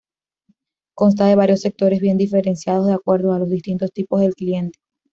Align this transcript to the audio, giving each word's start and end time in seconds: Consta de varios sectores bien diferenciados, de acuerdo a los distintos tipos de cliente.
Consta 0.95 1.27
de 1.27 1.35
varios 1.35 1.61
sectores 1.61 1.99
bien 2.01 2.17
diferenciados, 2.17 2.87
de 2.87 2.93
acuerdo 2.93 3.33
a 3.33 3.37
los 3.37 3.51
distintos 3.51 3.91
tipos 3.91 4.19
de 4.21 4.33
cliente. 4.33 4.79